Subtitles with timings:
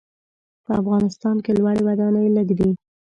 [0.65, 2.69] په افغانستان کې لوړې ودانۍ لږ دي.